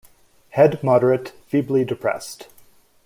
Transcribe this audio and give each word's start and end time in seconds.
Head 0.49 0.83
moderate, 0.83 1.29
feebly 1.45 1.85
depressed. 1.85 2.47